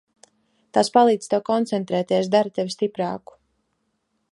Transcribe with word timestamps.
Tās 0.77 0.89
palīdz 0.95 1.27
tev 1.33 1.43
koncentrēties, 1.51 2.31
dara 2.37 2.55
tevi 2.57 2.75
stiprāku. 2.77 3.39